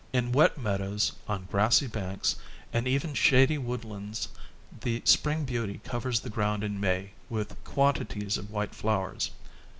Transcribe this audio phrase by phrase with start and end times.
[0.13, 2.35] In wet meadows, on grassy banks
[2.73, 4.29] and even shady woodlands
[4.81, 9.29] the Spring Beauty covers the ground in May with quantities of white flowers.